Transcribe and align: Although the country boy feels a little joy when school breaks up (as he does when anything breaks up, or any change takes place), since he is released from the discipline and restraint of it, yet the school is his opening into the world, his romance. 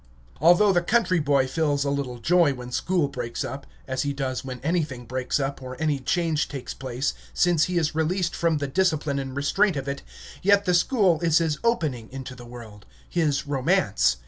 Although 0.39 0.73
the 0.73 0.81
country 0.81 1.19
boy 1.19 1.47
feels 1.47 1.83
a 1.83 1.91
little 1.91 2.17
joy 2.17 2.55
when 2.55 2.71
school 2.71 3.07
breaks 3.07 3.43
up 3.43 3.67
(as 3.87 4.01
he 4.01 4.13
does 4.13 4.43
when 4.43 4.59
anything 4.61 5.05
breaks 5.05 5.39
up, 5.39 5.61
or 5.61 5.79
any 5.79 5.99
change 5.99 6.47
takes 6.47 6.73
place), 6.73 7.13
since 7.35 7.65
he 7.65 7.77
is 7.77 7.93
released 7.93 8.35
from 8.35 8.57
the 8.57 8.65
discipline 8.67 9.19
and 9.19 9.35
restraint 9.37 9.75
of 9.75 9.87
it, 9.87 10.01
yet 10.41 10.65
the 10.65 10.73
school 10.73 11.19
is 11.19 11.37
his 11.37 11.59
opening 11.63 12.09
into 12.11 12.33
the 12.33 12.47
world, 12.47 12.87
his 13.07 13.45
romance. 13.45 14.17